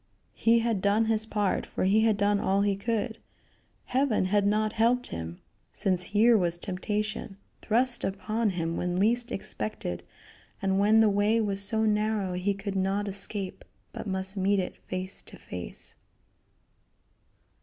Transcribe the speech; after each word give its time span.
He 0.33 0.57
had 0.61 0.81
done 0.81 1.05
his 1.05 1.27
part, 1.27 1.67
for 1.67 1.83
he 1.83 2.01
had 2.05 2.17
done 2.17 2.39
all 2.39 2.61
he 2.63 2.75
could. 2.75 3.19
Heaven 3.85 4.25
had 4.25 4.47
not 4.47 4.73
helped 4.73 5.05
him, 5.05 5.39
since 5.71 6.01
here 6.05 6.35
was 6.35 6.57
temptation 6.57 7.37
thrust 7.61 8.03
upon 8.03 8.49
him 8.49 8.77
when 8.77 8.97
least 8.97 9.31
expected, 9.31 10.01
and 10.59 10.79
when 10.79 11.01
the 11.01 11.09
way 11.11 11.39
was 11.39 11.61
so 11.63 11.85
narrow 11.85 12.33
he 12.33 12.55
could 12.55 12.75
not 12.75 13.07
escape, 13.07 13.63
but 13.93 14.07
must 14.07 14.35
meet 14.35 14.59
it 14.59 14.75
face 14.87 15.21
to 15.21 15.37
face. 15.37 15.97